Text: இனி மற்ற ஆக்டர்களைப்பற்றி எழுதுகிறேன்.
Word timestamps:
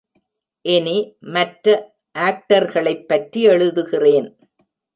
இனி 0.65 0.95
மற்ற 1.35 1.75
ஆக்டர்களைப்பற்றி 2.19 3.41
எழுதுகிறேன். 3.47 4.29